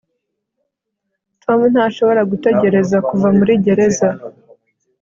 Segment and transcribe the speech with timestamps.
[1.43, 4.09] tom ntashobora gutegereza kuva muri gereza